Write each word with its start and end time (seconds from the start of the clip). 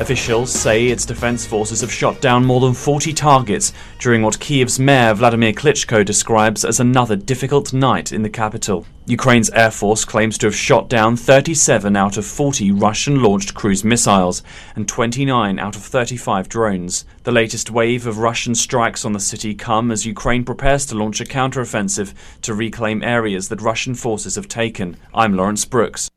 Officials 0.00 0.52
say 0.52 0.86
its 0.86 1.04
defense 1.04 1.44
forces 1.44 1.80
have 1.80 1.92
shot 1.92 2.20
down 2.20 2.44
more 2.44 2.60
than 2.60 2.72
40 2.72 3.12
targets 3.12 3.72
during 3.98 4.22
what 4.22 4.38
Kiev's 4.38 4.78
mayor 4.78 5.12
Vladimir 5.12 5.52
Klitschko 5.52 6.04
describes 6.04 6.64
as 6.64 6.78
another 6.78 7.16
difficult 7.16 7.72
night 7.72 8.12
in 8.12 8.22
the 8.22 8.30
capital. 8.30 8.86
Ukraine's 9.06 9.50
air 9.50 9.72
force 9.72 10.04
claims 10.04 10.38
to 10.38 10.46
have 10.46 10.54
shot 10.54 10.88
down 10.88 11.16
37 11.16 11.96
out 11.96 12.16
of 12.16 12.24
40 12.24 12.70
Russian 12.70 13.20
launched 13.20 13.54
cruise 13.54 13.82
missiles 13.82 14.44
and 14.76 14.86
29 14.86 15.58
out 15.58 15.74
of 15.74 15.82
35 15.82 16.48
drones. 16.48 17.04
The 17.24 17.32
latest 17.32 17.68
wave 17.68 18.06
of 18.06 18.18
Russian 18.18 18.54
strikes 18.54 19.04
on 19.04 19.14
the 19.14 19.20
city 19.20 19.52
come 19.52 19.90
as 19.90 20.06
Ukraine 20.06 20.44
prepares 20.44 20.86
to 20.86 20.94
launch 20.94 21.20
a 21.20 21.24
counteroffensive 21.24 22.14
to 22.42 22.54
reclaim 22.54 23.02
areas 23.02 23.48
that 23.48 23.60
Russian 23.60 23.96
forces 23.96 24.36
have 24.36 24.46
taken. 24.46 24.96
I'm 25.12 25.34
Lawrence 25.34 25.64
Brooks. 25.64 26.08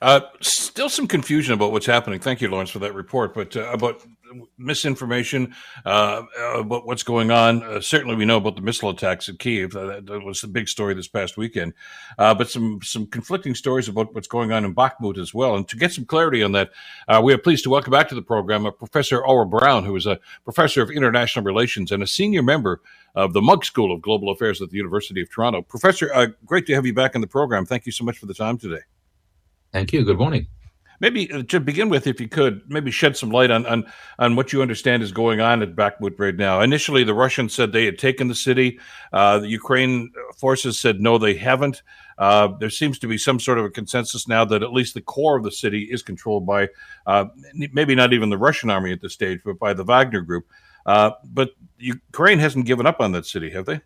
Uh, 0.00 0.20
still 0.40 0.88
some 0.88 1.06
confusion 1.06 1.54
about 1.54 1.72
what's 1.72 1.86
happening. 1.86 2.20
Thank 2.20 2.40
you, 2.40 2.48
Lawrence, 2.48 2.70
for 2.70 2.78
that 2.80 2.94
report. 2.94 3.34
But 3.34 3.56
uh, 3.56 3.70
about 3.72 4.04
misinformation 4.56 5.54
uh, 5.84 6.22
about 6.54 6.86
what's 6.86 7.02
going 7.02 7.30
on. 7.30 7.62
Uh, 7.62 7.80
certainly, 7.80 8.16
we 8.16 8.24
know 8.24 8.36
about 8.36 8.56
the 8.56 8.62
missile 8.62 8.90
attacks 8.90 9.28
at 9.28 9.38
Kiev. 9.38 9.74
Uh, 9.74 10.00
that 10.00 10.22
was 10.24 10.40
the 10.40 10.46
big 10.46 10.68
story 10.68 10.94
this 10.94 11.08
past 11.08 11.36
weekend. 11.36 11.72
Uh, 12.18 12.34
but 12.34 12.50
some 12.50 12.80
some 12.82 13.06
conflicting 13.06 13.54
stories 13.54 13.88
about 13.88 14.14
what's 14.14 14.28
going 14.28 14.52
on 14.52 14.64
in 14.64 14.74
Bakhmut 14.74 15.18
as 15.18 15.32
well. 15.32 15.56
And 15.56 15.68
to 15.68 15.76
get 15.76 15.92
some 15.92 16.04
clarity 16.04 16.42
on 16.42 16.52
that, 16.52 16.70
we 17.22 17.32
are 17.32 17.38
pleased 17.38 17.64
to 17.64 17.70
welcome 17.70 17.90
back 17.90 18.08
to 18.08 18.14
the 18.14 18.22
program 18.22 18.70
Professor 18.78 19.22
Aurel 19.22 19.48
Braun, 19.48 19.84
who 19.84 19.96
is 19.96 20.06
a 20.06 20.18
professor 20.44 20.82
of 20.82 20.90
international 20.90 21.44
relations 21.44 21.92
and 21.92 22.02
a 22.02 22.06
senior 22.06 22.42
member 22.42 22.80
of 23.14 23.32
the 23.32 23.42
Munk 23.42 23.64
School 23.64 23.92
of 23.92 24.02
Global 24.02 24.30
Affairs 24.30 24.60
at 24.60 24.70
the 24.70 24.76
University 24.76 25.20
of 25.22 25.30
Toronto. 25.30 25.62
Professor, 25.62 26.34
great 26.44 26.66
to 26.66 26.74
have 26.74 26.86
you 26.86 26.94
back 26.94 27.14
in 27.14 27.20
the 27.20 27.26
program. 27.26 27.66
Thank 27.66 27.86
you 27.86 27.92
so 27.92 28.04
much 28.04 28.18
for 28.18 28.26
the 28.26 28.34
time 28.34 28.58
today. 28.58 28.82
Thank 29.72 29.92
you. 29.92 30.04
Good 30.04 30.18
morning. 30.18 30.46
Maybe 31.00 31.30
uh, 31.32 31.44
to 31.44 31.60
begin 31.60 31.90
with, 31.90 32.06
if 32.06 32.20
you 32.20 32.28
could, 32.28 32.62
maybe 32.68 32.90
shed 32.90 33.16
some 33.16 33.30
light 33.30 33.50
on, 33.50 33.64
on 33.66 33.84
on 34.18 34.34
what 34.34 34.52
you 34.52 34.62
understand 34.62 35.02
is 35.02 35.12
going 35.12 35.40
on 35.40 35.62
at 35.62 35.76
Bakhmut 35.76 36.18
right 36.18 36.34
now. 36.34 36.60
Initially, 36.60 37.04
the 37.04 37.14
Russians 37.14 37.54
said 37.54 37.70
they 37.70 37.84
had 37.84 37.98
taken 37.98 38.26
the 38.26 38.34
city. 38.34 38.80
Uh, 39.12 39.38
the 39.38 39.48
Ukraine 39.48 40.10
forces 40.36 40.80
said 40.80 41.00
no, 41.00 41.18
they 41.18 41.34
haven't. 41.34 41.82
Uh, 42.18 42.48
there 42.58 42.70
seems 42.70 42.98
to 42.98 43.06
be 43.06 43.16
some 43.16 43.38
sort 43.38 43.58
of 43.58 43.64
a 43.64 43.70
consensus 43.70 44.26
now 44.26 44.44
that 44.44 44.64
at 44.64 44.72
least 44.72 44.94
the 44.94 45.00
core 45.00 45.36
of 45.36 45.44
the 45.44 45.52
city 45.52 45.84
is 45.84 46.02
controlled 46.02 46.44
by 46.44 46.68
uh, 47.06 47.26
maybe 47.54 47.94
not 47.94 48.12
even 48.12 48.28
the 48.28 48.38
Russian 48.38 48.70
army 48.70 48.90
at 48.90 49.00
this 49.00 49.12
stage, 49.12 49.40
but 49.44 49.58
by 49.58 49.72
the 49.72 49.84
Wagner 49.84 50.22
group. 50.22 50.46
Uh, 50.84 51.12
but 51.22 51.50
Ukraine 51.78 52.40
hasn't 52.40 52.66
given 52.66 52.86
up 52.86 53.00
on 53.00 53.12
that 53.12 53.26
city, 53.26 53.50
have 53.50 53.66
they? 53.66 53.80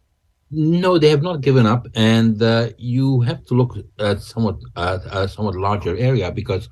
No, 0.54 0.98
they 0.98 1.08
have 1.08 1.22
not 1.22 1.40
given 1.40 1.64
up, 1.64 1.86
and 1.94 2.42
uh, 2.42 2.68
you 2.76 3.22
have 3.22 3.42
to 3.46 3.54
look 3.54 3.74
at 3.98 4.20
somewhat 4.20 4.58
uh, 4.76 4.98
a 5.10 5.26
somewhat 5.26 5.56
larger 5.56 5.96
area 5.96 6.30
because 6.30 6.68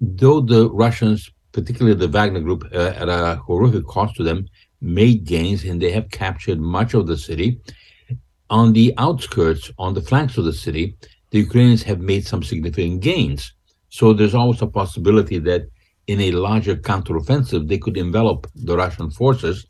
though 0.00 0.40
the 0.40 0.70
Russians, 0.70 1.30
particularly 1.52 1.94
the 1.94 2.08
Wagner 2.08 2.40
Group, 2.40 2.64
uh, 2.72 2.94
at 2.96 3.10
a 3.10 3.36
horrific 3.36 3.86
cost 3.86 4.16
to 4.16 4.22
them, 4.22 4.48
made 4.80 5.24
gains 5.24 5.64
and 5.64 5.80
they 5.80 5.90
have 5.90 6.10
captured 6.10 6.58
much 6.58 6.94
of 6.94 7.06
the 7.06 7.18
city. 7.18 7.60
On 8.48 8.72
the 8.72 8.94
outskirts, 8.96 9.70
on 9.78 9.92
the 9.92 10.00
flanks 10.00 10.38
of 10.38 10.46
the 10.46 10.52
city, 10.54 10.96
the 11.32 11.38
Ukrainians 11.40 11.82
have 11.82 12.00
made 12.00 12.26
some 12.26 12.42
significant 12.42 13.02
gains. 13.02 13.52
So 13.90 14.14
there's 14.14 14.34
always 14.34 14.62
a 14.62 14.66
possibility 14.66 15.38
that 15.40 15.68
in 16.06 16.18
a 16.22 16.32
larger 16.32 16.76
counteroffensive, 16.76 17.68
they 17.68 17.78
could 17.78 17.98
envelop 17.98 18.46
the 18.54 18.74
Russian 18.74 19.10
forces 19.10 19.66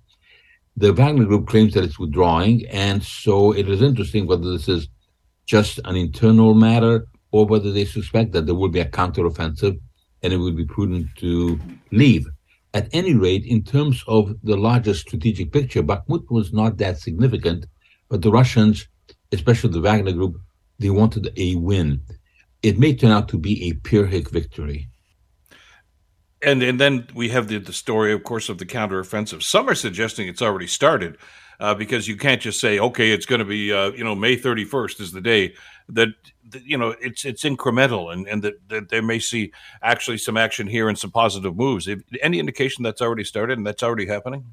the 0.77 0.93
Wagner 0.93 1.25
Group 1.25 1.49
claims 1.49 1.75
that 1.75 1.85
it's 1.85 1.99
withdrawing, 1.99 2.67
and 2.69 3.03
so 3.03 3.53
it 3.53 3.69
is 3.69 3.83
interesting 3.83 4.27
whether 4.27 4.51
this 4.51 4.69
is 4.69 4.89
just 5.47 5.81
an 5.85 5.97
internal 5.97 6.55
matter 6.55 7.07
or 7.31 7.47
whether 7.47 7.71
they 7.71 7.85
suspect 7.85 8.33
that 8.33 8.47
there 8.47 8.55
will 8.55 8.69
be 8.69 8.81
a 8.81 8.89
counteroffensive 8.89 9.79
and 10.23 10.33
it 10.33 10.39
would 10.39 10.57
be 10.57 10.65
prudent 10.65 11.07
to 11.17 11.59
leave. 11.91 12.27
At 12.75 12.89
any 12.93 13.15
rate, 13.15 13.45
in 13.45 13.63
terms 13.65 14.03
of 14.07 14.35
the 14.43 14.57
larger 14.57 14.95
strategic 14.95 15.53
picture, 15.53 15.83
Bakhmut 15.83 16.31
was 16.31 16.53
not 16.53 16.79
that 16.79 16.99
significant, 16.99 17.67
but 18.09 18.23
the 18.23 18.31
Russians, 18.31 18.89
especially 19.31 19.71
the 19.71 19.81
Wagner 19.81 20.13
Group, 20.13 20.41
they 20.79 20.91
wanted 20.91 21.33
a 21.37 21.55
win. 21.57 22.01
It 22.63 22.79
may 22.79 22.95
turn 22.95 23.11
out 23.11 23.29
to 23.29 23.39
be 23.39 23.69
a 23.69 23.75
Pyrrhic 23.75 24.31
victory 24.31 24.89
and 26.43 26.63
and 26.63 26.81
then 26.81 27.07
we 27.15 27.29
have 27.31 27.49
the, 27.49 27.59
the 27.59 27.73
story, 27.73 28.13
of 28.13 28.25
course, 28.25 28.49
of 28.49 28.59
the 28.59 28.67
counteroffensive. 28.67 29.43
Some 29.43 29.69
are 29.69 29.75
suggesting 29.75 30.29
it's 30.29 30.43
already 30.43 30.67
started 30.67 31.19
uh, 31.61 31.75
because 31.75 32.09
you 32.09 32.17
can't 32.17 32.41
just 32.41 32.61
say, 32.61 32.79
okay, 32.79 33.13
it's 33.13 33.27
going 33.27 33.39
to 33.39 33.45
be, 33.45 33.73
uh, 33.73 33.93
you 33.93 34.03
know, 34.03 34.15
May 34.15 34.37
31st 34.37 35.01
is 35.01 35.13
the 35.13 35.21
day 35.21 35.55
that, 35.89 36.09
that 36.51 36.65
you 36.65 36.77
know, 36.77 36.95
it's 37.01 37.25
it's 37.25 37.45
incremental 37.45 38.13
and, 38.13 38.27
and 38.27 38.43
that, 38.43 38.69
that 38.69 38.89
they 38.89 39.01
may 39.01 39.19
see 39.19 39.53
actually 39.83 40.19
some 40.19 40.37
action 40.37 40.67
here 40.67 40.89
and 40.89 40.99
some 40.99 41.11
positive 41.11 41.57
moves. 41.57 41.87
If, 41.87 42.01
any 42.21 42.39
indication 42.39 42.83
that's 42.83 43.01
already 43.01 43.25
started 43.25 43.59
and 43.59 43.67
that's 43.67 43.83
already 43.83 44.07
happening? 44.07 44.45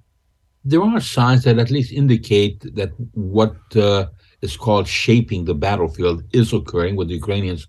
There 0.66 0.81
are 0.81 1.00
signs 1.00 1.44
that 1.45 1.57
at 1.57 1.71
least 1.71 1.91
indicate 1.91 2.75
that 2.75 2.91
what 3.13 3.56
uh, 3.75 4.07
is 4.41 4.57
called 4.57 4.88
shaping 4.88 5.45
the 5.45 5.56
battlefield 5.56 6.23
is 6.31 6.53
occurring 6.53 6.95
with 6.95 7.07
the 7.07 7.16
Ukrainians 7.16 7.67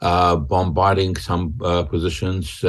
uh, 0.00 0.36
bombarding 0.36 1.14
some 1.14 1.54
uh, 1.62 1.84
positions 1.84 2.64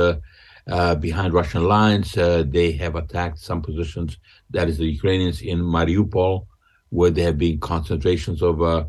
uh, 0.69 0.75
uh, 0.75 0.95
behind 0.95 1.33
Russian 1.33 1.67
lines. 1.67 2.17
Uh, 2.17 2.43
they 2.47 2.71
have 2.73 2.95
attacked 2.95 3.39
some 3.39 3.61
positions, 3.61 4.17
that 4.51 4.69
is 4.69 4.77
the 4.77 4.85
Ukrainians 4.85 5.41
in 5.41 5.59
Mariupol, 5.59 6.45
where 6.89 7.11
there 7.11 7.25
have 7.25 7.37
been 7.37 7.59
concentrations 7.59 8.41
of 8.41 8.61
uh, 8.61 8.85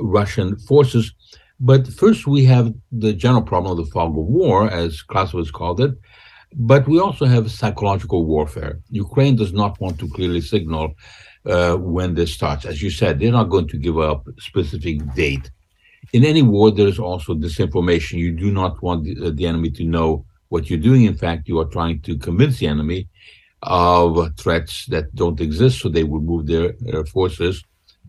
Russian 0.00 0.58
forces. 0.58 1.12
But 1.58 1.86
first, 1.88 2.26
we 2.26 2.44
have 2.44 2.72
the 2.90 3.12
general 3.12 3.42
problem 3.42 3.72
of 3.72 3.84
the 3.84 3.92
fog 3.92 4.10
of 4.10 4.24
war, 4.24 4.70
as 4.70 5.02
Clausewitz 5.02 5.50
called 5.50 5.80
it. 5.80 5.92
But 6.54 6.88
we 6.88 6.98
also 6.98 7.26
have 7.26 7.50
psychological 7.50 8.24
warfare. 8.24 8.80
Ukraine 8.90 9.36
does 9.36 9.52
not 9.52 9.80
want 9.80 9.98
to 10.00 10.08
clearly 10.08 10.40
signal 10.40 10.94
uh, 11.46 11.76
when 11.76 12.14
this 12.14 12.32
starts. 12.32 12.64
As 12.64 12.82
you 12.82 12.90
said, 12.90 13.20
they're 13.20 13.30
not 13.30 13.50
going 13.50 13.68
to 13.68 13.76
give 13.76 13.98
up 13.98 14.26
a 14.26 14.40
specific 14.40 15.14
date. 15.14 15.50
In 16.12 16.24
any 16.24 16.42
war, 16.42 16.70
there 16.70 16.88
is 16.88 16.98
also 16.98 17.34
disinformation. 17.34 18.18
You 18.18 18.32
do 18.32 18.50
not 18.50 18.82
want 18.82 19.04
the, 19.04 19.30
the 19.30 19.46
enemy 19.46 19.70
to 19.72 19.84
know 19.84 20.24
what 20.50 20.68
you're 20.68 20.78
doing, 20.78 21.04
in 21.04 21.16
fact, 21.16 21.48
you 21.48 21.58
are 21.58 21.64
trying 21.64 22.00
to 22.02 22.18
convince 22.18 22.58
the 22.58 22.66
enemy 22.66 23.08
of 23.62 24.36
threats 24.36 24.86
that 24.86 25.14
don't 25.14 25.40
exist, 25.40 25.80
so 25.80 25.88
they 25.88 26.04
will 26.04 26.20
move 26.20 26.46
their, 26.46 26.72
their 26.80 27.04
forces 27.06 27.64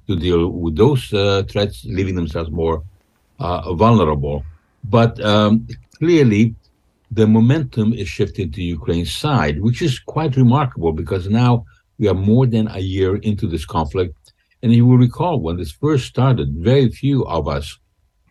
to 0.07 0.15
deal 0.15 0.49
with 0.49 0.75
those 0.75 1.13
uh, 1.13 1.43
threats, 1.47 1.85
leaving 1.85 2.15
themselves 2.15 2.51
more 2.51 2.83
uh, 3.39 3.73
vulnerable. 3.73 4.43
But 4.83 5.23
um, 5.23 5.67
clearly, 5.99 6.55
the 7.11 7.27
momentum 7.27 7.93
is 7.93 8.07
shifting 8.07 8.51
to 8.51 8.63
Ukraine's 8.63 9.13
side, 9.13 9.61
which 9.61 9.81
is 9.81 9.99
quite 9.99 10.35
remarkable 10.35 10.93
because 10.93 11.29
now 11.29 11.65
we 11.99 12.07
are 12.07 12.15
more 12.31 12.47
than 12.47 12.67
a 12.69 12.79
year 12.79 13.17
into 13.17 13.47
this 13.47 13.65
conflict. 13.65 14.15
And 14.63 14.73
you 14.73 14.85
will 14.85 14.97
recall 14.97 15.39
when 15.39 15.57
this 15.57 15.71
first 15.71 16.05
started, 16.07 16.55
very 16.55 16.89
few 16.89 17.25
of 17.25 17.47
us 17.47 17.77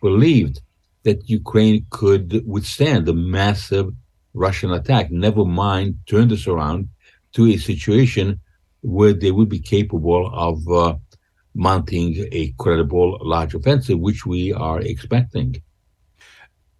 believed 0.01 0.61
that 1.03 1.29
Ukraine 1.29 1.85
could 1.89 2.45
withstand 2.45 3.05
the 3.05 3.13
massive 3.13 3.93
Russian 4.33 4.71
attack. 4.71 5.11
Never 5.11 5.45
mind 5.45 5.99
turn 6.05 6.27
this 6.27 6.47
around 6.47 6.89
to 7.33 7.47
a 7.47 7.57
situation 7.57 8.39
where 8.81 9.13
they 9.13 9.31
would 9.31 9.49
be 9.49 9.59
capable 9.59 10.29
of 10.33 10.67
uh, 10.69 10.95
mounting 11.53 12.27
a 12.31 12.53
credible 12.57 13.17
large 13.21 13.53
offensive, 13.53 13.99
which 13.99 14.25
we 14.25 14.53
are 14.53 14.79
expecting. 14.81 15.61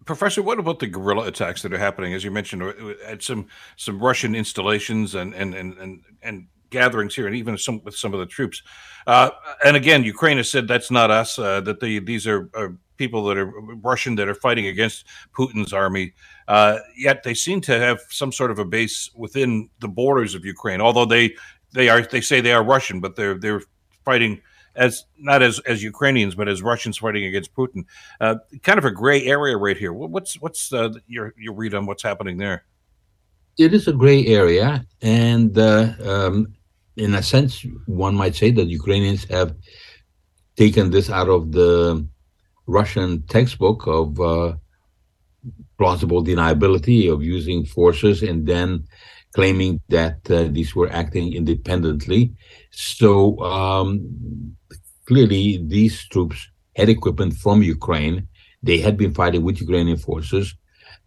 Professor, 0.04 0.42
what 0.42 0.58
about 0.58 0.80
the 0.80 0.88
guerrilla 0.88 1.26
attacks 1.26 1.62
that 1.62 1.72
are 1.72 1.78
happening? 1.78 2.12
As 2.12 2.24
you 2.24 2.30
mentioned, 2.30 2.62
uh, 2.62 2.72
at 3.06 3.22
some 3.22 3.46
some 3.76 4.00
Russian 4.00 4.34
installations 4.34 5.14
and 5.14 5.32
and 5.34 5.54
and 5.54 5.78
and, 5.78 6.02
and 6.22 6.46
gatherings 6.70 7.14
here, 7.14 7.28
and 7.28 7.36
even 7.36 7.56
some 7.56 7.80
with 7.84 7.94
some 7.94 8.12
of 8.12 8.18
the 8.18 8.26
troops. 8.26 8.62
Uh, 9.06 9.30
and 9.64 9.76
again, 9.76 10.02
Ukraine 10.02 10.38
has 10.38 10.50
said 10.50 10.66
that's 10.66 10.90
not 10.90 11.10
us. 11.10 11.38
Uh, 11.38 11.60
that 11.60 11.78
they, 11.78 12.00
these 12.00 12.26
are, 12.26 12.50
are, 12.54 12.76
people 12.96 13.24
that 13.24 13.38
are 13.38 13.46
Russian 13.82 14.14
that 14.16 14.28
are 14.28 14.34
fighting 14.34 14.66
against 14.66 15.06
Putin's 15.36 15.72
army. 15.72 16.12
Uh, 16.48 16.78
yet 16.96 17.22
they 17.22 17.34
seem 17.34 17.60
to 17.62 17.78
have 17.78 18.00
some 18.10 18.32
sort 18.32 18.50
of 18.50 18.58
a 18.58 18.64
base 18.64 19.10
within 19.14 19.68
the 19.80 19.88
borders 19.88 20.34
of 20.34 20.44
Ukraine. 20.44 20.80
Although 20.80 21.06
they 21.06 21.34
they 21.72 21.88
are 21.88 22.02
they 22.02 22.20
say 22.20 22.40
they 22.40 22.52
are 22.52 22.64
Russian, 22.64 23.00
but 23.00 23.16
they're 23.16 23.38
they're 23.38 23.62
fighting 24.04 24.40
as 24.74 25.04
not 25.18 25.42
as 25.42 25.58
as 25.60 25.82
Ukrainians, 25.82 26.34
but 26.34 26.48
as 26.48 26.62
Russians 26.62 26.98
fighting 26.98 27.24
against 27.24 27.54
Putin. 27.54 27.84
Uh, 28.20 28.36
kind 28.62 28.78
of 28.78 28.84
a 28.84 28.90
gray 28.90 29.24
area 29.24 29.56
right 29.56 29.76
here. 29.76 29.92
What's 29.92 30.40
what's 30.40 30.72
uh, 30.72 30.92
your 31.06 31.34
your 31.36 31.54
read 31.54 31.74
on 31.74 31.86
what's 31.86 32.02
happening 32.02 32.38
there? 32.38 32.64
It 33.58 33.74
is 33.74 33.86
a 33.86 33.92
gray 33.92 34.26
area, 34.26 34.84
and 35.02 35.56
uh, 35.58 35.92
um, 36.04 36.54
in 36.96 37.14
a 37.14 37.22
sense, 37.22 37.66
one 37.86 38.14
might 38.14 38.34
say 38.34 38.50
that 38.50 38.66
Ukrainians 38.68 39.24
have 39.24 39.54
taken 40.56 40.90
this 40.90 41.10
out 41.10 41.28
of 41.28 41.52
the 41.52 42.06
Russian 42.66 43.22
textbook 43.22 43.86
of 43.86 44.20
uh, 44.20 44.54
plausible 45.78 46.22
deniability 46.24 47.12
of 47.12 47.22
using 47.22 47.64
forces 47.64 48.22
and 48.22 48.46
then 48.46 48.84
claiming 49.34 49.80
that 49.88 50.18
uh, 50.30 50.44
these 50.50 50.74
were 50.76 50.90
acting 50.92 51.32
independently. 51.32 52.32
So 52.70 53.38
um, 53.40 54.56
clearly, 55.06 55.64
these 55.66 56.06
troops 56.08 56.48
had 56.76 56.88
equipment 56.88 57.34
from 57.34 57.62
Ukraine. 57.62 58.28
They 58.62 58.78
had 58.78 58.96
been 58.96 59.14
fighting 59.14 59.42
with 59.42 59.60
Ukrainian 59.60 59.96
forces. 59.96 60.54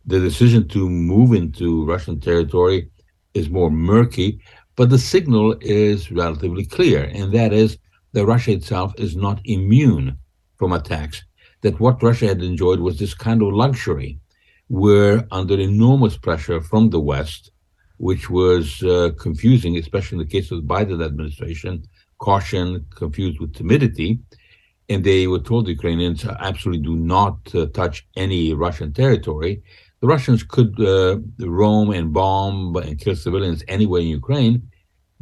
The 0.06 0.20
decision 0.20 0.68
to 0.70 0.90
move 0.90 1.34
into 1.34 1.86
Russian 1.86 2.20
territory 2.20 2.90
is 3.34 3.50
more 3.50 3.72
murky, 3.72 4.40
but 4.76 4.90
the 4.90 5.00
signal 5.00 5.56
is 5.62 6.12
relatively 6.12 6.66
clear, 6.66 7.04
and 7.14 7.34
that 7.34 7.54
is 7.54 7.78
that 8.14 8.26
Russia 8.26 8.52
itself 8.52 8.94
is 8.98 9.16
not 9.16 9.42
immune 9.46 10.18
from 10.58 10.74
attacks. 10.74 11.24
That 11.66 11.80
what 11.80 12.04
Russia 12.10 12.28
had 12.28 12.44
enjoyed 12.44 12.80
was 12.80 12.96
this 13.00 13.16
kind 13.28 13.42
of 13.42 13.60
luxury, 13.64 14.12
where 14.84 15.16
under 15.40 15.58
enormous 15.60 16.16
pressure 16.16 16.60
from 16.62 16.84
the 16.92 17.04
West, 17.14 17.44
which 17.98 18.30
was 18.30 18.66
uh, 18.84 19.10
confusing, 19.26 19.74
especially 19.76 20.18
in 20.18 20.24
the 20.26 20.34
case 20.36 20.48
of 20.52 20.58
the 20.60 20.74
Biden 20.74 21.04
administration, 21.04 21.74
caution 22.20 22.86
confused 23.02 23.40
with 23.40 23.56
timidity. 23.56 24.10
And 24.90 25.04
they 25.04 25.26
were 25.32 25.44
told 25.50 25.62
the 25.66 25.78
Ukrainians 25.80 26.20
absolutely 26.50 26.84
do 26.92 26.98
not 27.16 27.38
uh, 27.56 27.66
touch 27.82 27.96
any 28.26 28.44
Russian 28.66 28.90
territory. 28.94 29.54
The 30.02 30.08
Russians 30.16 30.42
could 30.44 30.74
uh, 30.80 31.18
roam 31.40 31.88
and 31.98 32.14
bomb 32.14 32.76
and 32.76 33.00
kill 33.04 33.16
civilians 33.16 33.64
anywhere 33.68 34.02
in 34.02 34.20
Ukraine, 34.22 34.58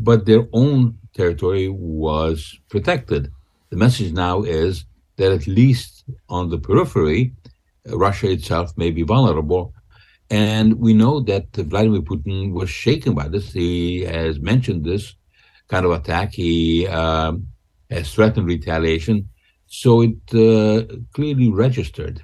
but 0.07 0.25
their 0.25 0.44
own 0.51 0.78
territory 1.19 1.69
was 1.69 2.38
protected. 2.74 3.31
The 3.69 3.78
message 3.86 4.12
now 4.12 4.36
is 4.63 4.74
that 5.18 5.31
at 5.31 5.48
least 5.48 6.04
on 6.30 6.50
the 6.50 6.57
periphery, 6.57 7.33
Russia 7.88 8.31
itself 8.31 8.77
may 8.77 8.92
be 8.92 9.04
vulnerable. 9.04 9.74
And 10.30 10.80
we 10.80 10.94
know 10.94 11.19
that 11.21 11.48
Vladimir 11.54 12.01
Putin 12.01 12.54
was 12.54 12.69
shaken 12.69 13.13
by 13.13 13.27
this. 13.27 13.51
He 13.51 14.01
has 14.01 14.39
mentioned 14.39 14.83
this 14.83 15.15
kind 15.68 15.86
of 15.86 15.92
attack. 15.92 16.33
He 16.33 16.88
um, 16.88 17.48
has 17.89 18.13
threatened 18.13 18.48
retaliation. 18.48 19.30
So 19.68 20.01
it 20.01 20.18
uh, 20.33 20.95
clearly 21.13 21.50
registered 21.50 22.24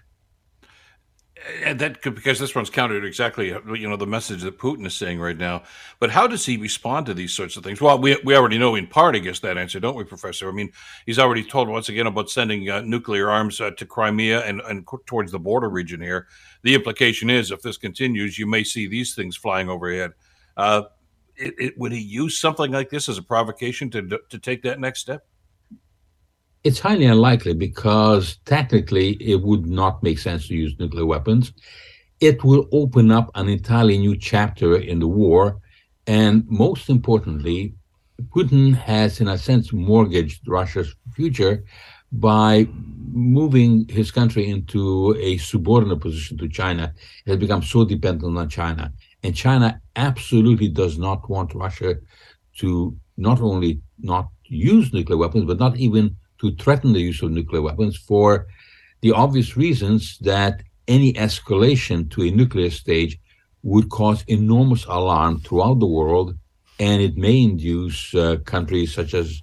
and 1.64 1.80
that 1.80 2.02
could 2.02 2.16
because 2.16 2.40
this 2.40 2.56
one's 2.56 2.70
countered 2.70 3.06
exactly 3.06 3.48
you 3.48 3.90
know 3.90 3.96
the 3.96 4.08
message 4.08 4.42
that 4.44 4.58
Putin 4.58 4.86
is 4.86 4.94
saying 4.94 5.20
right 5.20 5.38
now. 5.38 5.64
But 6.00 6.12
how 6.12 6.28
does 6.28 6.46
he 6.46 6.58
respond 6.58 7.06
to 7.08 7.14
these 7.14 7.34
sorts 7.34 7.58
of 7.58 7.64
things? 7.64 7.82
Well, 7.82 8.00
we 8.00 8.18
we 8.24 8.36
already 8.36 8.58
know 8.58 8.76
in 8.76 8.88
part, 8.88 9.16
I 9.16 9.20
guess 9.20 9.40
that 9.40 9.58
answer, 9.58 9.80
don't 9.80 9.96
we, 9.96 10.04
Professor? 10.04 10.50
I 10.50 10.52
mean, 10.52 10.72
he's 11.06 11.20
already 11.20 11.44
told 11.44 11.70
once 11.70 11.90
again 11.90 12.08
about 12.08 12.30
sending 12.30 12.70
uh, 12.70 12.82
nuclear 12.82 13.30
arms 13.30 13.60
uh, 13.62 13.72
to 13.72 13.86
Crimea 13.86 14.42
and 14.42 14.62
and 14.62 14.88
towards 15.06 15.32
the 15.32 15.40
border 15.40 15.70
region 15.70 16.02
here. 16.02 16.28
The 16.64 16.76
implication 16.76 17.30
is, 17.30 17.52
if 17.52 17.62
this 17.62 17.78
continues, 17.78 18.38
you 18.38 18.48
may 18.48 18.64
see 18.64 18.88
these 18.88 19.16
things 19.16 19.36
flying 19.36 19.70
overhead. 19.70 20.12
Uh, 20.58 20.84
it, 21.36 21.56
it, 21.58 21.78
would 21.78 21.94
he 21.94 22.02
use 22.02 22.40
something 22.40 22.72
like 22.72 22.90
this 22.90 23.08
as 23.08 23.18
a 23.18 23.24
provocation 23.24 23.90
to 23.92 24.20
to 24.30 24.40
take 24.40 24.64
that 24.64 24.80
next 24.80 25.02
step? 25.02 25.26
It's 26.64 26.80
highly 26.80 27.06
unlikely 27.06 27.54
because 27.54 28.38
technically 28.46 29.12
it 29.14 29.42
would 29.42 29.66
not 29.66 30.04
make 30.04 30.20
sense 30.20 30.48
to 30.48 30.56
use 30.56 30.78
nuclear 30.78 31.06
weapons. 31.06 31.54
It 32.20 32.44
will 32.44 32.68
open 32.74 33.12
up 33.12 33.32
an 33.36 33.48
entirely 33.48 33.98
new 33.98 34.18
chapter 34.18 34.76
in 34.76 35.00
the 35.00 35.08
war. 35.08 35.62
And 36.06 36.46
most 36.50 36.90
importantly, 36.90 37.76
Putin 38.36 38.76
has, 38.76 39.22
in 39.22 39.30
a 39.30 39.38
sense, 39.38 39.72
mortgaged 39.72 40.46
Russia's 40.50 40.94
future 41.16 41.64
by 42.12 42.68
moving 43.12 43.88
his 43.88 44.12
country 44.12 44.50
into 44.50 45.16
a 45.18 45.38
subordinate 45.38 46.02
position 46.02 46.38
to 46.40 46.50
China. 46.50 46.94
It 47.26 47.30
has 47.30 47.40
become 47.40 47.64
so 47.64 47.86
dependent 47.86 48.38
on 48.38 48.50
China. 48.50 48.92
And 49.24 49.34
China 49.34 49.82
absolutely 49.96 50.68
does 50.68 50.98
not 50.98 51.30
want 51.30 51.54
Russia 51.54 51.96
to 52.58 52.98
not 53.16 53.40
only 53.40 53.82
not 54.00 54.28
use 54.44 54.92
nuclear 54.92 55.18
weapons, 55.18 55.46
but 55.46 55.60
not 55.60 55.78
even 55.78 56.18
to 56.40 56.56
threaten 56.56 56.94
the 56.94 57.02
use 57.02 57.22
of 57.22 57.32
nuclear 57.32 57.62
weapons 57.62 57.98
for 57.98 58.48
the 59.02 59.12
obvious 59.12 59.56
reasons 59.56 60.18
that 60.20 60.64
any 60.88 61.14
escalation 61.14 62.10
to 62.12 62.24
a 62.24 62.32
nuclear 62.32 62.70
stage 62.70 63.20
would 63.64 63.90
cause 63.90 64.24
enormous 64.28 64.86
alarm 64.86 65.40
throughout 65.42 65.80
the 65.80 65.86
world, 65.86 66.36
and 66.80 67.02
it 67.02 67.18
may 67.18 67.42
induce 67.44 68.16
uh, 68.16 68.38
countries 68.46 68.94
such 68.94 69.14
as 69.14 69.42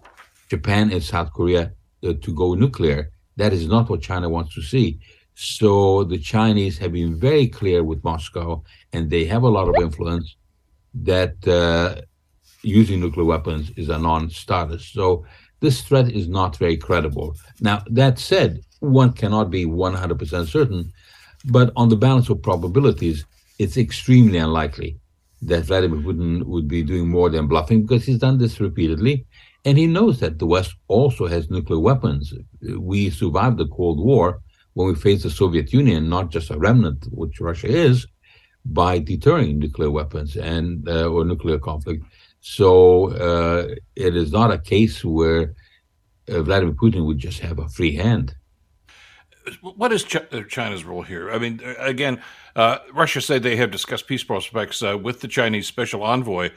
Japan 0.49 0.93
and 0.93 1.03
South 1.03 1.33
Korea 1.33 1.73
uh, 2.03 2.15
to 2.23 2.35
go 2.35 2.55
nuclear. 2.55 3.11
That 3.37 3.53
is 3.53 3.67
not 3.67 3.89
what 3.91 4.01
China 4.01 4.29
wants 4.29 4.55
to 4.55 4.63
see. 4.63 4.99
So 5.35 6.05
the 6.05 6.19
Chinese 6.19 6.79
have 6.79 6.93
been 6.93 7.21
very 7.21 7.47
clear 7.47 7.85
with 7.85 8.03
Moscow, 8.03 8.65
and 8.93 9.11
they 9.11 9.27
have 9.27 9.43
a 9.43 9.49
lot 9.49 9.69
of 9.69 9.77
influence 9.77 10.37
that 10.95 11.47
uh, 11.47 12.01
using 12.63 13.01
nuclear 13.01 13.27
weapons 13.27 13.71
is 13.77 13.91
a 13.91 13.99
non-starter. 13.99 14.79
So 14.79 15.27
this 15.61 15.83
threat 15.83 16.11
is 16.11 16.29
not 16.29 16.57
very 16.57 16.77
credible. 16.77 17.35
Now, 17.61 17.83
that 17.91 18.19
said, 18.19 18.61
one 18.81 19.13
cannot 19.13 19.51
be 19.51 19.65
100% 19.65 20.49
certain, 20.49 20.93
but 21.47 21.73
on 21.77 21.89
the 21.89 21.97
balance 21.97 22.29
of 22.29 22.43
probabilities, 22.43 23.25
it's 23.59 23.77
extremely 23.77 24.39
unlikely 24.39 24.99
that 25.43 25.65
Vladimir 25.65 26.01
Putin 26.01 26.43
would 26.45 26.69
be 26.69 26.83
doing 26.83 27.09
more 27.09 27.31
than 27.31 27.47
bluffing 27.47 27.83
because 27.83 28.05
he's 28.05 28.19
done 28.19 28.39
this 28.39 28.61
repeatedly. 28.61 29.27
And 29.65 29.77
he 29.77 29.87
knows 29.87 30.21
that 30.21 30.39
the 30.39 30.47
West 30.47 30.75
also 30.89 31.27
has 31.27 31.51
nuclear 31.51 31.81
weapons. 31.81 32.33
We 32.79 33.11
survived 33.11 33.59
the 33.59 33.67
Cold 33.67 33.99
War 33.99 34.41
when 34.75 34.89
we 34.89 34.95
faced 34.95 35.25
the 35.25 35.31
Soviet 35.31 35.73
Union, 35.73 36.09
not 36.09 36.31
just 36.31 36.51
a 36.51 36.59
remnant, 36.59 37.07
which 37.11 37.41
Russia 37.41 37.67
is, 37.67 38.07
by 38.65 38.99
deterring 38.99 39.59
nuclear 39.59 39.91
weapons 39.91 40.37
and 40.37 40.89
uh, 40.89 41.09
or 41.09 41.25
nuclear 41.25 41.59
conflict. 41.59 42.05
So 42.49 43.11
uh, 43.11 43.75
it 43.97 44.17
is 44.17 44.31
not 44.31 44.53
a 44.53 44.59
case 44.59 45.05
where 45.05 45.57
uh, 46.29 46.43
Vladimir 46.43 46.75
Putin 46.75 47.05
would 47.05 47.19
just 47.19 47.41
have 47.41 47.59
a 47.59 47.69
free 47.69 47.97
hand. 47.97 48.37
What 49.63 49.93
is 49.93 50.07
uh, 50.15 50.43
China's 50.49 50.85
role 50.85 51.03
here? 51.03 51.33
I 51.33 51.39
mean, 51.39 51.61
uh, 51.65 51.75
again, 51.81 52.23
uh, 52.55 52.79
Russia 52.95 53.21
said 53.21 53.43
they 53.43 53.57
have 53.57 53.73
discussed 53.73 54.07
peace 54.07 54.23
prospects 54.23 54.81
uh, 54.81 54.97
with 54.97 55.21
the 55.21 55.27
Chinese 55.27 55.67
special 55.67 56.05
envoy. 56.05 56.51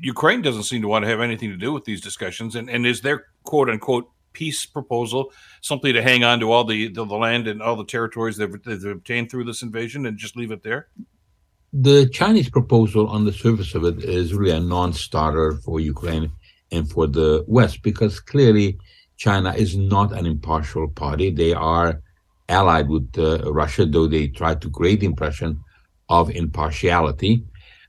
Ukraine 0.00 0.40
doesn't 0.40 0.62
seem 0.64 0.80
to 0.80 0.88
want 0.88 1.04
to 1.04 1.08
have 1.10 1.20
anything 1.20 1.50
to 1.50 1.56
do 1.58 1.70
with 1.70 1.84
these 1.84 2.00
discussions. 2.00 2.56
And, 2.56 2.70
and 2.70 2.86
is 2.86 3.02
their 3.02 3.26
quote 3.42 3.68
unquote 3.68 4.10
peace 4.32 4.64
proposal 4.64 5.32
simply 5.60 5.92
to 5.92 6.02
hang 6.02 6.24
on 6.24 6.40
to 6.40 6.50
all 6.50 6.64
the, 6.64 6.88
the, 6.88 7.04
the 7.04 7.14
land 7.14 7.46
and 7.46 7.60
all 7.60 7.76
the 7.76 7.84
territories 7.84 8.38
they've, 8.38 8.62
they've 8.62 8.86
obtained 8.86 9.30
through 9.30 9.44
this 9.44 9.60
invasion 9.60 10.06
and 10.06 10.16
just 10.16 10.34
leave 10.34 10.50
it 10.50 10.62
there? 10.62 10.88
The 11.74 12.08
Chinese 12.10 12.48
proposal 12.48 13.08
on 13.08 13.24
the 13.24 13.32
surface 13.32 13.74
of 13.74 13.84
it 13.84 14.04
is 14.04 14.32
really 14.32 14.56
a 14.56 14.60
non-starter 14.60 15.56
for 15.64 15.80
Ukraine 15.80 16.30
and 16.70 16.88
for 16.88 17.08
the 17.08 17.44
West 17.48 17.82
because 17.82 18.20
clearly 18.20 18.78
China 19.16 19.52
is 19.52 19.76
not 19.76 20.12
an 20.12 20.24
impartial 20.24 20.88
party. 20.88 21.30
They 21.30 21.52
are 21.52 22.00
allied 22.48 22.88
with 22.88 23.10
uh, 23.18 23.50
Russia, 23.50 23.86
though 23.86 24.06
they 24.06 24.28
try 24.28 24.54
to 24.54 24.70
create 24.70 25.00
the 25.00 25.06
impression 25.06 25.58
of 26.08 26.30
impartiality. 26.30 27.42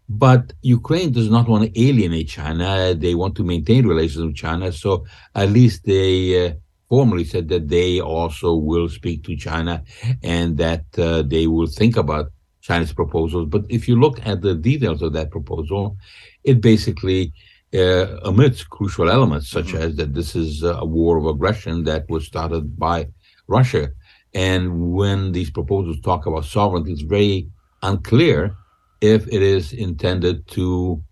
But 0.09 0.53
Ukraine 0.63 1.11
does 1.11 1.29
not 1.29 1.47
want 1.47 1.65
to 1.65 1.79
alienate 1.79 2.29
China. 2.29 2.95
They 2.95 3.13
want 3.13 3.35
to 3.35 3.43
maintain 3.43 3.85
relations 3.85 4.25
with 4.25 4.35
China. 4.35 4.71
So 4.71 5.05
at 5.35 5.51
least 5.51 5.85
they 5.85 6.47
uh, 6.47 6.53
formally 6.89 7.23
said 7.23 7.49
that 7.49 7.69
they 7.69 7.99
also 7.99 8.55
will 8.55 8.89
speak 8.89 9.23
to 9.25 9.35
China 9.35 9.83
and 10.23 10.57
that 10.57 10.85
uh, 10.97 11.21
they 11.21 11.45
will 11.45 11.67
think 11.67 11.97
about 11.97 12.31
Chinese 12.65 12.93
proposals. 12.93 13.47
But 13.47 13.63
if 13.69 13.87
you 13.87 13.95
look 13.99 14.17
at 14.25 14.41
the 14.41 14.55
details 14.55 15.01
of 15.03 15.13
that 15.13 15.29
proposal, 15.29 15.97
it 16.43 16.61
basically 16.61 17.31
uh, 17.73 18.05
omits 18.29 18.63
crucial 18.63 19.09
elements, 19.09 19.49
such 19.49 19.67
mm-hmm. 19.67 19.83
as 19.83 19.95
that 19.97 20.13
this 20.13 20.35
is 20.35 20.63
a 20.63 20.85
war 20.85 21.17
of 21.17 21.25
aggression 21.27 21.83
that 21.83 22.09
was 22.09 22.25
started 22.25 22.77
by 22.79 23.07
Russia. 23.47 23.89
And 24.33 24.93
when 24.93 25.31
these 25.31 25.51
proposals 25.51 25.99
talk 26.01 26.25
about 26.25 26.45
sovereignty, 26.45 26.91
it's 26.93 27.01
very 27.01 27.47
unclear 27.83 28.55
if 28.99 29.27
it 29.27 29.41
is 29.41 29.71
intended 29.71 30.47
to 30.57 31.03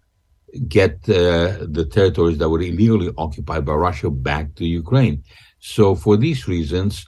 get 0.68 0.94
uh, 1.10 1.66
the 1.78 1.88
territories 1.92 2.38
that 2.40 2.50
were 2.50 2.62
illegally 2.62 3.12
occupied 3.18 3.64
by 3.66 3.74
Russia 3.74 4.10
back 4.10 4.56
to 4.56 4.66
Ukraine. 4.66 5.24
So, 5.60 5.96
for 5.96 6.18
these 6.18 6.48
reasons, 6.48 7.08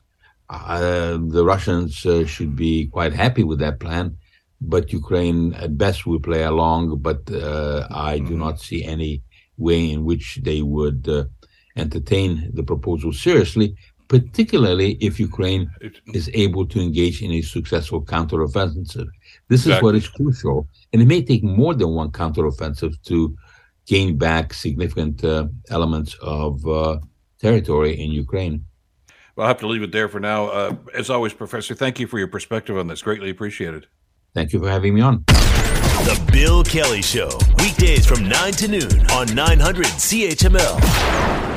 uh, 0.49 1.17
the 1.35 1.43
Russians 1.43 2.05
uh, 2.05 2.25
should 2.25 2.55
be 2.55 2.87
quite 2.87 3.13
happy 3.13 3.43
with 3.43 3.59
that 3.59 3.79
plan 3.79 4.17
but 4.69 4.91
Ukraine 4.91 5.53
at 5.55 5.77
best 5.77 6.05
will 6.05 6.19
play 6.19 6.43
along. 6.43 6.97
But 6.99 7.21
uh, 7.31 7.87
I 7.91 8.19
do 8.19 8.25
mm-hmm. 8.25 8.39
not 8.39 8.59
see 8.59 8.83
any 8.83 9.21
way 9.57 9.91
in 9.91 10.05
which 10.05 10.39
they 10.43 10.61
would 10.61 11.07
uh, 11.07 11.25
entertain 11.75 12.51
the 12.53 12.63
proposal 12.63 13.11
seriously, 13.13 13.75
particularly 14.07 14.97
if 15.01 15.19
Ukraine 15.19 15.69
is 16.13 16.29
able 16.33 16.65
to 16.67 16.81
engage 16.81 17.21
in 17.21 17.31
a 17.31 17.41
successful 17.41 18.01
counteroffensive. 18.01 19.07
This 19.49 19.65
exactly. 19.65 19.73
is 19.73 19.83
what 19.83 19.95
is 19.95 20.07
crucial, 20.07 20.67
and 20.91 21.01
it 21.01 21.05
may 21.05 21.21
take 21.21 21.43
more 21.43 21.73
than 21.73 21.89
one 21.89 22.11
counteroffensive 22.11 23.01
to 23.03 23.35
gain 23.85 24.17
back 24.17 24.53
significant 24.53 25.23
uh, 25.23 25.47
elements 25.69 26.15
of 26.21 26.65
uh, 26.67 26.97
territory 27.39 27.99
in 27.99 28.11
Ukraine. 28.11 28.65
Well, 29.35 29.45
I'll 29.45 29.53
have 29.53 29.59
to 29.59 29.67
leave 29.67 29.83
it 29.83 29.91
there 29.91 30.07
for 30.07 30.19
now. 30.19 30.47
Uh, 30.47 30.75
as 30.93 31.09
always, 31.09 31.33
Professor, 31.33 31.75
thank 31.75 31.99
you 31.99 32.07
for 32.07 32.17
your 32.17 32.27
perspective 32.27 32.77
on 32.77 32.87
this. 32.87 33.01
Greatly 33.01 33.29
appreciated. 33.29 33.87
Thank 34.35 34.51
you 34.51 34.59
for 34.59 34.69
having 34.69 34.93
me 34.93 34.99
on. 34.99 35.23
The 35.27 36.21
Bill 36.31 36.61
Kelly 36.61 37.01
Show, 37.01 37.29
weekdays 37.57 38.05
from 38.05 38.27
9 38.27 38.51
to 38.53 38.67
noon 38.67 39.09
on 39.11 39.33
900 39.33 39.85
CHML. 39.85 41.54